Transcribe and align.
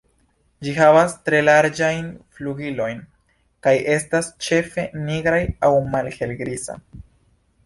Ĝi 0.67 0.71
havas 0.77 1.11
tre 1.27 1.41
larĝajn 1.43 2.07
flugilojn, 2.37 3.03
kaj 3.67 3.75
estas 3.97 4.31
ĉefe 4.47 4.87
nigra 5.11 5.45
aŭ 5.69 5.71
malhelgriza. 5.95 6.81